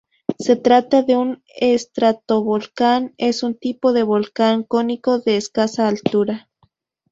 [0.39, 6.49] Se trata de un estratovolcán es un tipo de volcán cónico de escasa altura.